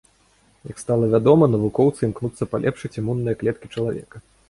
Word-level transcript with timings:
Як 0.69 0.79
стала 0.83 1.09
вядома, 1.11 1.51
навукоўцы 1.57 2.01
імкнуцца 2.09 2.51
палепшыць 2.57 2.95
імунныя 3.03 3.41
клеткі 3.45 3.75
чалавека. 3.75 4.17